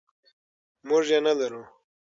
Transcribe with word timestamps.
موږ 0.87 1.03
یې 1.13 1.19
نلرو. 1.25 1.61